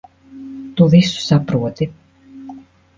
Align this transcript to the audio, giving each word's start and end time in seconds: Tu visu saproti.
Tu 0.79 0.87
visu 0.95 1.21
saproti. 1.27 1.91